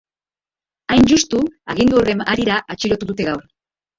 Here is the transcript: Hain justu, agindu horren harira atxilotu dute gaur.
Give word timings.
Hain 0.93 1.03
justu, 1.11 1.41
agindu 1.75 1.99
horren 2.01 2.25
harira 2.33 2.57
atxilotu 2.77 3.11
dute 3.13 3.29
gaur. 3.31 3.45